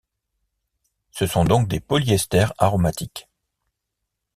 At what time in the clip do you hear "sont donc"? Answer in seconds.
1.27-1.67